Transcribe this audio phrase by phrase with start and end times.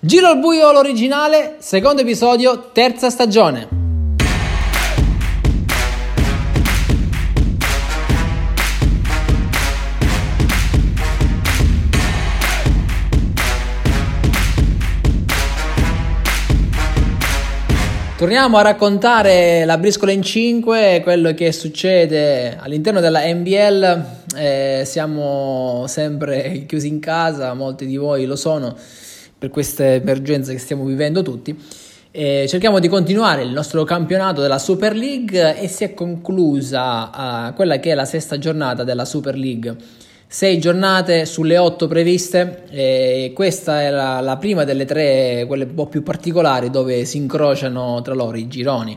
[0.00, 3.66] Giro al buio l'originale, secondo episodio, terza stagione.
[18.16, 24.04] Torniamo a raccontare la briscola in 5, quello che succede all'interno della NBL.
[24.36, 28.76] Eh, siamo sempre chiusi in casa, molti di voi lo sono
[29.38, 31.56] per queste emergenze che stiamo vivendo tutti.
[32.10, 37.54] E cerchiamo di continuare il nostro campionato della Super League e si è conclusa uh,
[37.54, 39.76] quella che è la sesta giornata della Super League.
[40.26, 45.86] Sei giornate sulle otto previste e questa è la, prima delle tre, quelle un po'
[45.86, 48.96] più particolari dove si incrociano tra loro i gironi.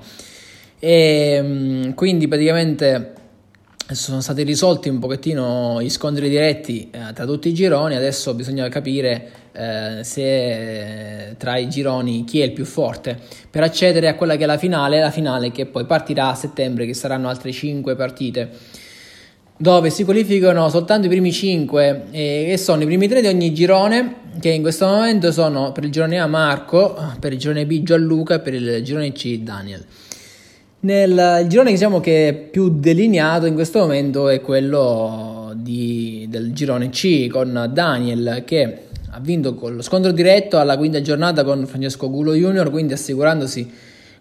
[0.80, 3.14] E mm, quindi praticamente
[3.94, 8.68] sono stati risolti un pochettino gli scontri diretti eh, tra tutti i gironi, adesso bisogna
[8.70, 13.18] capire eh, se tra i gironi chi è il più forte
[13.50, 16.86] per accedere a quella che è la finale, la finale che poi partirà a settembre,
[16.86, 18.50] che saranno altre 5 partite
[19.58, 23.54] dove si qualificano soltanto i primi 5 eh, che sono i primi 3 di ogni
[23.54, 27.84] girone che in questo momento sono per il girone A Marco, per il girone B
[27.84, 29.86] Gianluca e per il girone C Daniel.
[30.84, 36.90] Nel girone diciamo, che è più delineato in questo momento è quello di, del girone
[36.90, 42.10] C con Daniel che ha vinto con lo scontro diretto alla quinta giornata con Francesco
[42.10, 43.72] Gulo Junior, quindi assicurandosi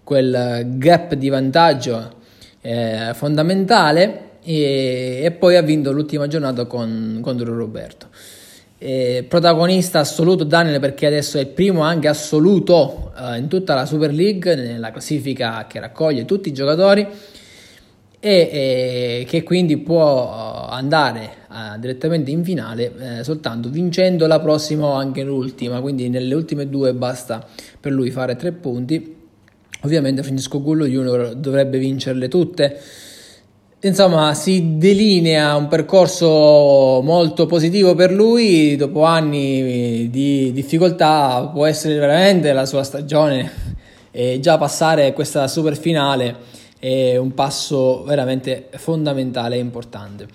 [0.04, 2.16] quel gap di vantaggio
[2.60, 8.08] eh, fondamentale e, e, poi ha vinto l'ultima giornata con, contro Roberto.
[8.82, 13.84] Eh, protagonista assoluto Daniel perché adesso è il primo anche assoluto eh, in tutta la
[13.84, 17.06] Super League nella classifica che raccoglie tutti i giocatori
[18.18, 20.24] e, e che quindi può
[20.70, 25.82] eh, andare eh, direttamente in finale eh, soltanto vincendo la prossima o anche l'ultima.
[25.82, 27.46] Quindi nelle ultime due basta
[27.78, 29.14] per lui fare tre punti.
[29.82, 32.80] Ovviamente Francesco Gullo Junior dovrebbe vincerle tutte
[33.82, 41.98] Insomma, si delinea un percorso molto positivo per lui, dopo anni di difficoltà può essere
[41.98, 43.50] veramente la sua stagione
[44.10, 46.36] e già passare questa super finale
[46.78, 50.26] è un passo veramente fondamentale e importante.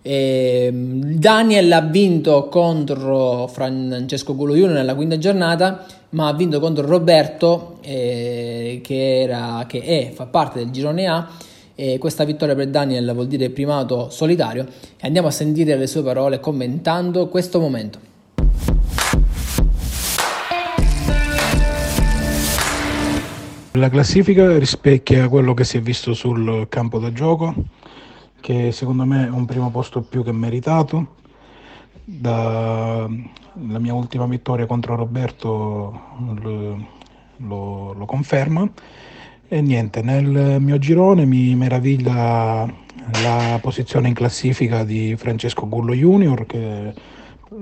[0.00, 7.80] E Daniel ha vinto contro Francesco Goloiuno nella quinta giornata, ma ha vinto contro Roberto
[7.82, 11.28] eh, che, era, che è, fa parte del girone A
[11.80, 14.66] e questa vittoria per Daniel vuol dire primato solitario
[14.96, 18.00] e andiamo a sentire le sue parole commentando questo momento.
[23.74, 27.54] La classifica rispecchia quello che si è visto sul campo da gioco,
[28.40, 31.14] che secondo me è un primo posto più che meritato.
[32.20, 36.00] La mia ultima vittoria contro Roberto
[36.42, 36.88] lo,
[37.36, 38.68] lo, lo conferma
[39.50, 42.66] e niente, nel mio girone mi meraviglia
[43.14, 46.94] la posizione in classifica di Francesco Gullo Junior che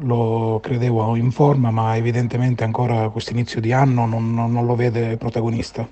[0.01, 5.17] lo credevo in forma ma evidentemente ancora questo inizio di anno non, non lo vede
[5.17, 5.89] protagonista.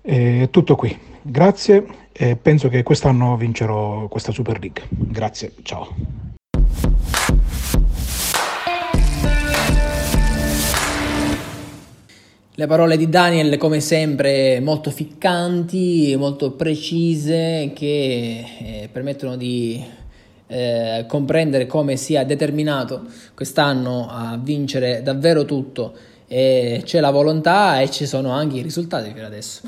[0.00, 4.84] È tutto qui, grazie e penso che quest'anno vincerò questa Super League.
[4.88, 6.27] Grazie, ciao.
[12.58, 19.80] Le parole di Daniel, come sempre, molto ficcanti, molto precise, che eh, permettono di
[20.48, 23.02] eh, comprendere come sia determinato
[23.36, 25.94] quest'anno a vincere davvero tutto.
[26.26, 29.60] E c'è la volontà e ci sono anche i risultati per adesso.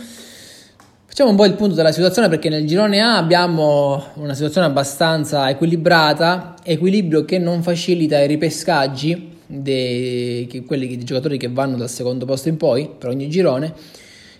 [1.07, 5.49] Facciamo un po' il punto della situazione perché nel girone A abbiamo una situazione abbastanza
[5.49, 12.25] equilibrata, equilibrio che non facilita i ripescaggi dei, quelli, dei giocatori che vanno dal secondo
[12.25, 13.73] posto in poi per ogni girone.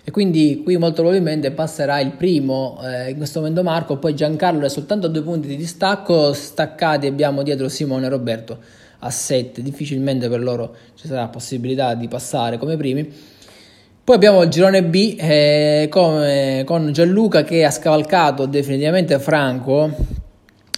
[0.03, 4.65] E quindi qui molto probabilmente passerà il primo eh, in questo momento Marco poi Giancarlo
[4.65, 8.59] è soltanto a due punti di distacco staccati abbiamo dietro Simone e Roberto
[9.01, 13.13] a 7 difficilmente per loro ci sarà possibilità di passare come primi.
[14.03, 19.95] Poi abbiamo il girone B eh, come, con Gianluca che ha scavalcato definitivamente Franco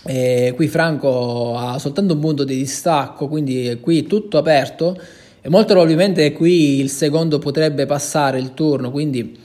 [0.05, 4.99] e qui Franco ha soltanto un punto di distacco, quindi qui tutto aperto
[5.41, 9.37] e molto probabilmente qui il secondo potrebbe passare il turno, quindi,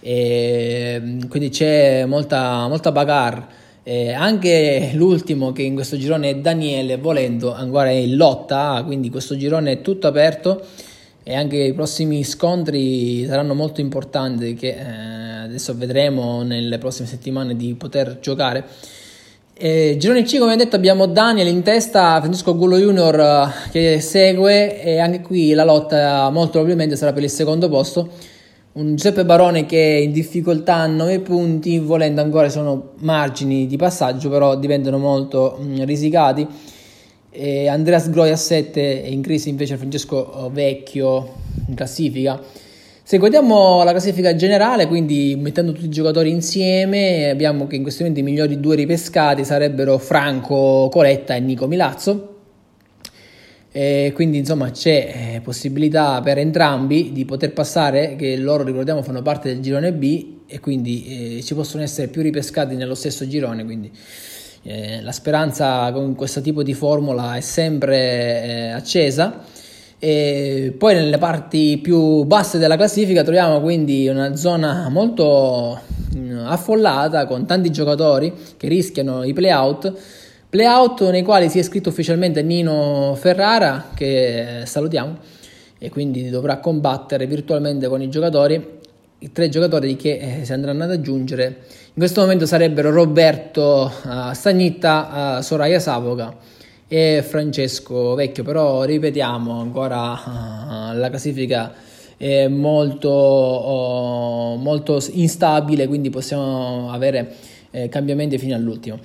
[0.00, 3.58] eh, quindi c'è molta, molta bagarre.
[3.82, 9.36] Eh, anche l'ultimo che in questo girone è Daniele, volendo ancora in lotta, quindi questo
[9.36, 10.62] girone è tutto aperto
[11.22, 17.56] e anche i prossimi scontri saranno molto importanti che eh, adesso vedremo nelle prossime settimane
[17.56, 18.64] di poter giocare.
[19.62, 24.82] E girone C, come detto, abbiamo Daniel in testa, Francesco Gullo Junior eh, che segue
[24.82, 28.08] e anche qui la lotta molto probabilmente sarà per il secondo posto.
[28.72, 33.76] Un Giuseppe Barone che è in difficoltà a 9 punti, volendo ancora sono margini di
[33.76, 36.46] passaggio, però diventano molto mh, risicati.
[37.28, 41.34] E Andreas Groi a 7 e in crisi invece Francesco Vecchio
[41.68, 42.40] in classifica.
[43.10, 48.04] Se guardiamo la classifica generale, quindi mettendo tutti i giocatori insieme, abbiamo che in questo
[48.04, 52.36] momento i migliori due ripescati sarebbero Franco Coletta e Nico Milazzo.
[53.72, 59.22] E quindi insomma c'è eh, possibilità per entrambi di poter passare, che loro ricordiamo fanno
[59.22, 63.64] parte del girone B e quindi eh, ci possono essere più ripescati nello stesso girone.
[63.64, 63.90] Quindi
[64.62, 69.42] eh, la speranza con questo tipo di formula è sempre eh, accesa.
[70.02, 75.78] E poi nelle parti più basse della classifica troviamo quindi una zona molto
[76.16, 79.92] mm, affollata con tanti giocatori che rischiano i playout.
[80.48, 85.18] Playout nei quali si è iscritto ufficialmente Nino Ferrara, che salutiamo,
[85.78, 88.78] e quindi dovrà combattere virtualmente con i giocatori.
[89.18, 91.58] I tre giocatori che eh, si andranno ad aggiungere
[91.90, 96.34] in questo momento sarebbero Roberto uh, Stagnitta, uh, Soraya Savoca
[96.92, 101.72] e Francesco Vecchio, però ripetiamo ancora uh, la classifica
[102.16, 107.32] è molto, uh, molto instabile, quindi possiamo avere
[107.70, 108.98] eh, cambiamenti fino all'ultimo.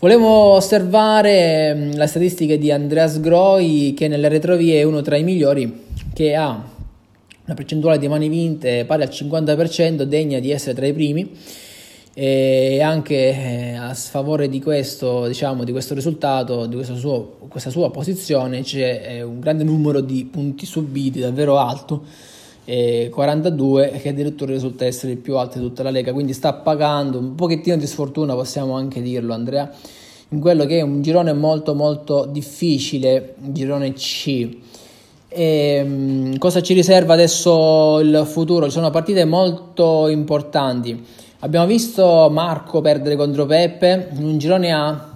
[0.00, 5.22] Volevo osservare mh, le statistiche di Andreas Groi che nelle retrovie è uno tra i
[5.22, 10.84] migliori che ha una percentuale di mani vinte pari al 50%, degna di essere tra
[10.84, 11.30] i primi
[12.22, 17.70] e anche eh, a sfavore di questo, diciamo, di questo risultato, di questa sua, questa
[17.70, 22.02] sua posizione, c'è eh, un grande numero di punti subiti davvero alto,
[22.66, 26.52] eh, 42, che addirittura risulta essere il più alto di tutta la Lega, quindi sta
[26.52, 29.72] pagando un pochettino di sfortuna, possiamo anche dirlo Andrea,
[30.28, 34.58] in quello che è un girone molto molto difficile, girone C.
[35.26, 38.66] E, um, cosa ci riserva adesso il futuro?
[38.66, 41.28] Ci sono partite molto importanti.
[41.42, 45.08] Abbiamo visto Marco perdere contro Peppe in un girone A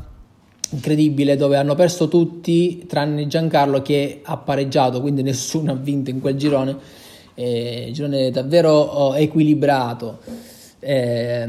[0.70, 6.22] incredibile dove hanno perso tutti tranne Giancarlo che ha pareggiato, quindi nessuno ha vinto in
[6.22, 6.76] quel girone.
[7.34, 10.20] Eh, girone davvero oh, equilibrato.
[10.80, 11.48] Eh,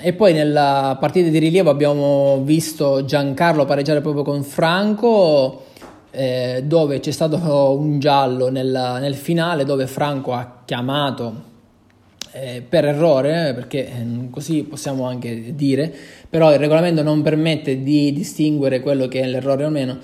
[0.00, 5.64] e poi nella partita di rilievo abbiamo visto Giancarlo pareggiare proprio con Franco.
[6.12, 7.36] Eh, dove c'è stato
[7.76, 11.52] un giallo nel, nel finale dove Franco ha chiamato
[12.34, 15.92] eh, per errore, eh, perché eh, così possiamo anche dire,
[16.28, 19.98] però il regolamento non permette di distinguere quello che è l'errore o meno.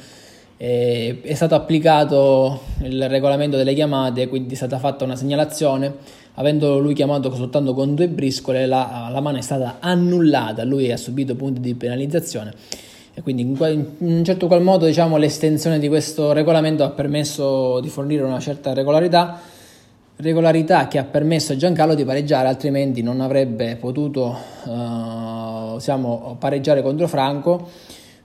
[0.56, 6.19] Eh, è stato applicato il regolamento delle chiamate, quindi è stata fatta una segnalazione.
[6.35, 10.97] Avendo lui chiamato soltanto con due briscole, la, la mano è stata annullata, lui ha
[10.97, 12.55] subito punti di penalizzazione
[13.12, 17.81] e quindi in, in, un certo qual modo diciamo, l'estensione di questo regolamento ha permesso
[17.81, 19.41] di fornire una certa regolarità
[20.20, 26.82] regolarità che ha permesso a Giancarlo di pareggiare, altrimenti non avrebbe potuto uh, siamo, pareggiare
[26.82, 27.69] contro Franco,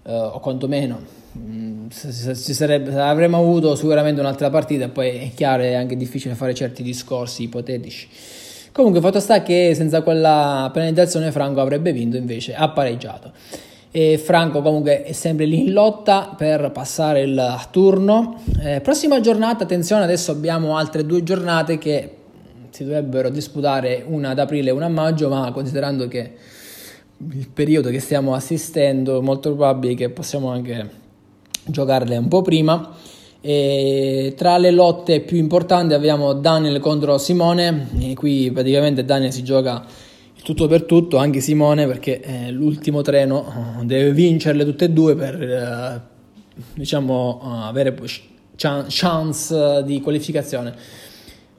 [0.03, 0.99] uh, o quantomeno
[1.31, 6.53] mh, mm, sarebbe, avremmo avuto sicuramente un'altra partita, poi è chiaro è anche difficile fare
[6.53, 8.07] certi discorsi ipotetici.
[8.71, 13.31] Comunque, fatto sta che senza quella penalizzazione Franco avrebbe vinto, invece ha pareggiato
[13.95, 18.41] e Franco comunque è sempre lì in lotta per passare il turno.
[18.61, 22.13] Eh, prossima giornata, attenzione, adesso abbiamo altre due giornate che
[22.71, 26.33] si dovrebbero disputare una ad aprile e una a maggio, ma considerando che
[27.31, 30.89] il periodo che stiamo assistendo è molto probabile che possiamo anche
[31.63, 32.91] giocarle un po' prima.
[33.39, 39.41] E tra le lotte più importanti abbiamo Daniel contro Simone, e qui praticamente Daniel si
[39.41, 39.85] gioca
[40.45, 45.15] tutto per tutto, anche Simone, perché eh, l'ultimo treno eh, deve vincerle tutte e due
[45.15, 46.01] per eh,
[46.75, 47.97] diciamo, eh, avere
[48.55, 50.73] chance di qualificazione.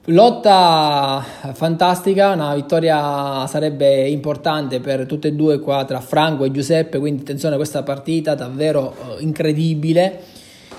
[0.05, 6.97] Lotta fantastica, una vittoria sarebbe importante per tutte e due qua tra Franco e Giuseppe,
[6.97, 10.21] quindi attenzione a questa partita davvero incredibile.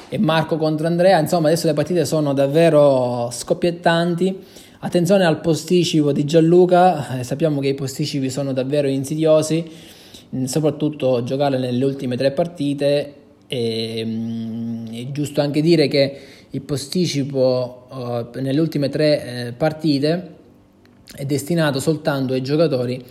[0.08, 4.34] E Marco contro Andrea, insomma adesso le partite sono davvero scoppiettanti
[4.80, 9.68] Attenzione al posticipo di Gianluca, eh, sappiamo che i posticipi sono davvero insidiosi,
[10.36, 13.14] mm, soprattutto giocare nelle ultime tre partite.
[13.48, 16.18] E, mm, è giusto anche dire che
[16.50, 20.34] il posticipo uh, nelle ultime tre eh, partite
[21.12, 23.02] è destinato soltanto ai giocatori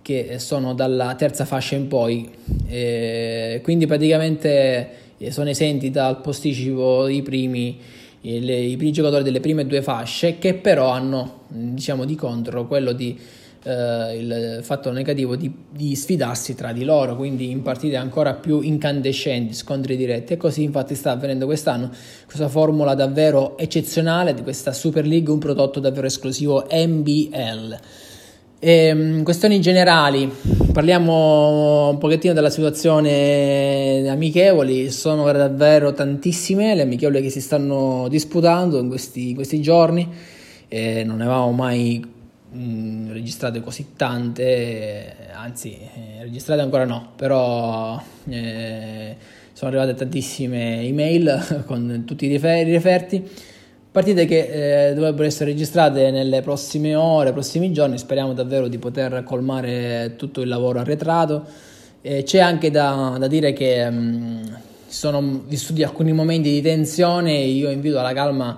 [0.00, 2.30] che sono dalla terza fascia in poi,
[2.66, 7.78] e quindi praticamente eh, sono esenti dal posticipo i primi
[8.22, 13.18] le, i giocatori delle prime due fasce che però hanno diciamo di contro quello di
[13.62, 18.60] eh, il fatto negativo di, di, sfidarsi tra di loro, quindi in partite ancora più
[18.60, 20.32] incandescenti, scontri diretti.
[20.34, 21.90] E così infatti sta avvenendo quest'anno
[22.24, 27.78] questa formula davvero eccezionale di questa Super League, un prodotto davvero esclusivo NBL.
[28.62, 30.30] Ehm, questioni generali,
[30.70, 38.78] parliamo un pochettino della situazione amichevoli, sono davvero tantissime le amichevoli che si stanno disputando
[38.78, 40.06] in questi, in questi giorni,
[40.68, 42.04] e non ne avevamo mai
[42.50, 47.98] mh, mm, registrate così tante, anzi eh, registrate ancora no, però
[48.28, 49.16] eh,
[49.54, 53.26] sono arrivate tantissime email con tutti i referti.
[53.92, 59.24] Partite che eh, dovrebbero essere registrate nelle prossime ore, prossimi giorni, speriamo davvero di poter
[59.24, 61.44] colmare tutto il lavoro arretrato.
[62.00, 67.68] Eh, c'è anche da, da dire che mh, sono vissuti alcuni momenti di tensione, io
[67.68, 68.56] invito alla calma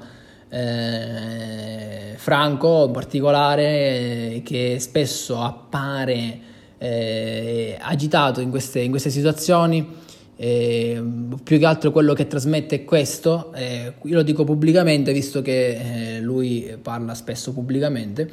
[0.51, 6.39] eh, Franco in particolare, eh, che spesso appare
[6.77, 10.01] eh, agitato in queste, in queste situazioni.
[10.45, 11.01] Eh,
[11.45, 16.17] più che altro quello che trasmette è questo, eh, io lo dico pubblicamente visto che
[16.17, 18.29] eh, lui parla spesso pubblicamente,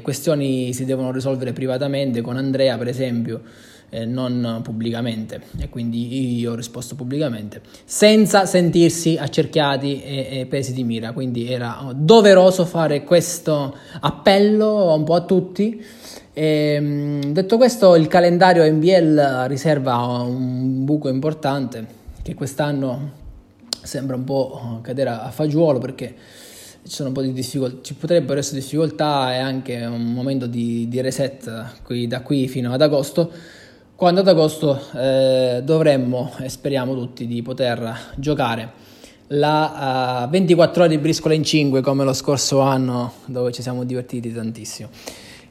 [0.00, 3.42] questioni si devono risolvere privatamente con Andrea per esempio,
[3.90, 5.42] eh, non pubblicamente.
[5.58, 11.12] E quindi io ho risposto pubblicamente senza sentirsi accerchiati e, e pesi di mira.
[11.12, 15.84] Quindi era doveroso fare questo appello un po' a tutti
[16.38, 21.84] e, ehm, detto questo il calendario NBL riserva un buco importante
[22.22, 23.10] che quest'anno
[23.82, 26.14] sembra un po' cadere a fagiolo perché
[26.84, 30.86] ci sono un po' di difficoltà, ci potrebbero essere difficoltà e anche un momento di,
[30.88, 33.32] di reset qui, da qui fino ad agosto
[33.96, 38.86] quando ad agosto eh, dovremmo, e speriamo tutti, di poter giocare
[39.30, 43.82] la uh, 24 ore di briscola in 5 come lo scorso anno dove ci siamo
[43.82, 44.88] divertiti tantissimo.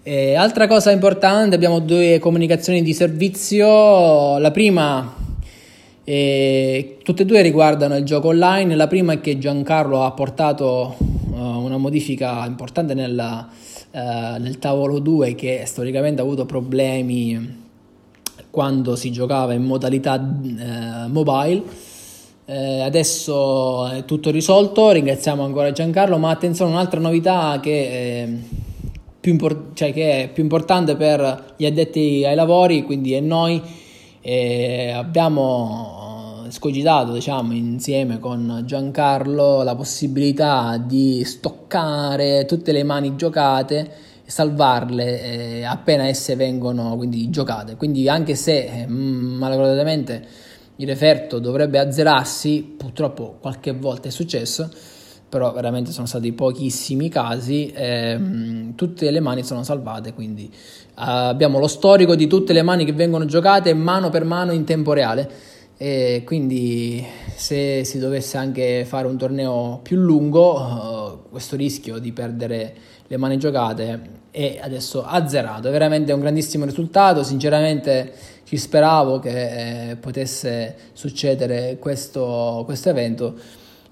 [0.09, 4.37] E altra cosa importante, abbiamo due comunicazioni di servizio.
[4.37, 5.13] La prima,
[6.05, 8.73] eh, tutte e due riguardano il gioco online.
[8.75, 13.49] La prima è che Giancarlo ha portato uh, una modifica importante nella,
[13.91, 13.97] uh,
[14.39, 17.65] nel tavolo 2 che storicamente ha avuto problemi
[18.49, 21.63] quando si giocava in modalità eh, mobile.
[22.45, 28.37] Eh, adesso è tutto risolto, ringraziamo ancora Giancarlo, ma attenzione, un'altra novità che, eh,
[29.27, 33.62] più impor- cioè che è più importante per gli addetti ai lavori, quindi è noi,
[34.22, 44.05] eh, abbiamo scogitato diciamo, insieme con Giancarlo la possibilità di stoccare tutte le mani giocate
[44.25, 47.75] salvarle eh, appena esse vengono quindi giocate.
[47.75, 50.25] Quindi anche se eh, malauguratamente
[50.77, 54.69] il referto dovrebbe azzerarsi, purtroppo qualche volta è successo,
[55.29, 60.51] però veramente sono stati pochissimi casi, ehm, tutte le mani sono salvate, quindi eh,
[60.96, 64.93] abbiamo lo storico di tutte le mani che vengono giocate mano per mano in tempo
[64.93, 67.05] reale e quindi
[67.36, 72.74] se si dovesse anche fare un torneo più lungo, uh, questo rischio di perdere
[73.05, 75.67] le mani giocate è adesso azzerato.
[75.67, 77.24] È veramente un grandissimo risultato.
[77.24, 78.12] Sinceramente
[78.43, 83.36] ci speravo che eh, potesse succedere questo, questo evento.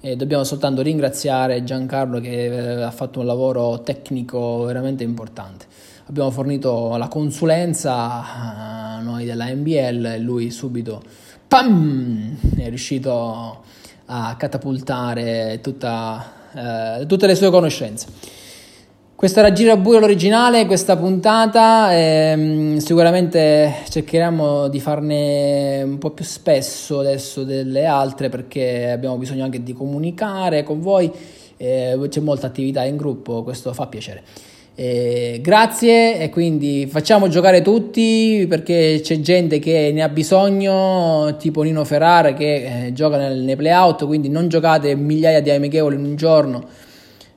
[0.05, 5.65] E dobbiamo soltanto ringraziare Giancarlo che eh, ha fatto un lavoro tecnico veramente importante.
[6.05, 11.01] Abbiamo fornito la consulenza a noi della NBL e lui subito
[11.47, 13.63] pam, è riuscito
[14.05, 18.05] a catapultare tutta, eh, tutte le sue conoscenze.
[19.25, 26.99] Questo era Girabuio l'originale, questa puntata, ehm, sicuramente cercheremo di farne un po' più spesso
[26.99, 31.11] adesso delle altre perché abbiamo bisogno anche di comunicare con voi,
[31.57, 34.21] eh, c'è molta attività in gruppo, questo fa piacere.
[34.75, 41.63] Eh, grazie e quindi facciamo giocare tutti perché c'è gente che ne ha bisogno, tipo
[41.63, 46.03] Nino Ferrara che eh, gioca nel, nei playout, quindi non giocate migliaia di amichevoli in
[46.03, 46.84] un giorno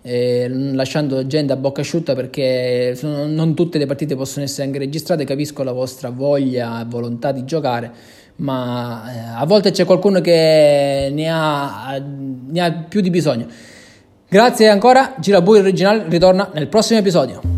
[0.02, 4.78] eh, lasciando gente a bocca asciutta perché sono, non tutte le partite possono essere anche
[4.78, 7.90] registrate, capisco la vostra voglia e volontà di giocare,
[8.36, 13.46] ma eh, a volte c'è qualcuno che ne ha, ne ha più di bisogno.
[14.28, 17.57] Grazie ancora, Girabui originale ritorna nel prossimo episodio.